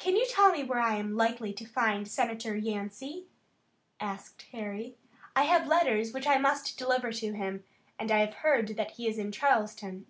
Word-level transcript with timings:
"Can 0.00 0.16
you 0.16 0.26
tell 0.28 0.50
me 0.50 0.64
where 0.64 0.80
I 0.80 0.96
am 0.96 1.14
likely 1.16 1.52
to 1.52 1.64
find 1.64 2.08
Senator 2.08 2.56
Yancey?" 2.56 3.28
asked 4.00 4.42
Harry. 4.50 4.96
"I 5.36 5.44
have 5.44 5.68
letters 5.68 6.12
which 6.12 6.26
I 6.26 6.36
must 6.36 6.76
deliver 6.76 7.12
to 7.12 7.32
him, 7.34 7.62
and 7.96 8.10
I 8.10 8.18
have 8.26 8.34
heard 8.34 8.76
that 8.76 8.90
he 8.90 9.06
is 9.06 9.18
in 9.18 9.30
Charleston." 9.30 10.06